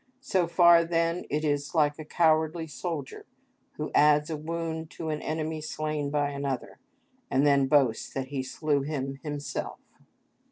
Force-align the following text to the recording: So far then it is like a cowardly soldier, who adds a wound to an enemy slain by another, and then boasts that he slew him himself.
So 0.21 0.47
far 0.47 0.83
then 0.83 1.25
it 1.29 1.45
is 1.45 1.75
like 1.75 1.99
a 1.99 2.03
cowardly 2.05 2.65
soldier, 2.65 3.27
who 3.73 3.91
adds 3.93 4.31
a 4.31 4.35
wound 4.35 4.89
to 4.97 5.09
an 5.09 5.21
enemy 5.21 5.61
slain 5.61 6.09
by 6.09 6.31
another, 6.31 6.79
and 7.29 7.45
then 7.45 7.67
boasts 7.67 8.11
that 8.15 8.29
he 8.29 8.41
slew 8.41 8.81
him 8.81 9.19
himself. 9.21 9.77